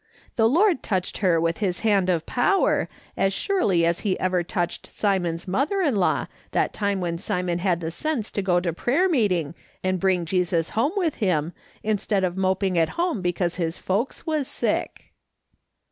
The 0.35 0.49
Lord 0.49 0.81
touched 0.81 1.19
her 1.19 1.39
with 1.39 1.59
his 1.59 1.81
hand 1.81 2.09
of 2.09 2.25
power, 2.25 2.89
as 3.15 3.33
surely 3.33 3.85
as 3.85 3.99
he 3.99 4.19
ever 4.19 4.41
touched 4.41 4.87
Simon's 4.87 5.47
mother 5.47 5.79
in 5.83 5.95
law 5.95 6.25
that 6.53 6.73
time 6.73 7.01
when 7.01 7.19
Simon 7.19 7.59
had 7.59 7.81
the 7.81 7.91
sense 7.91 8.31
to 8.31 8.41
go 8.41 8.59
to 8.59 8.73
prayer 8.73 9.07
meeting 9.07 9.53
and 9.83 9.99
bring 9.99 10.25
Jesus 10.25 10.69
home 10.71 10.93
with 10.95 11.13
him, 11.17 11.53
instead 11.83 12.23
of 12.23 12.35
moping 12.35 12.79
at 12.79 12.89
home 12.97 13.21
because 13.21 13.57
his 13.57 13.77
folks 13.77 14.25
was 14.25 14.47
sick." 14.47 15.11